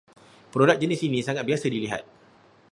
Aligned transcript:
Produk 0.53 0.77
jenis 0.83 1.01
ini 1.07 1.19
sangat 1.27 1.43
biasa 1.49 1.65
dilihat 1.75 2.01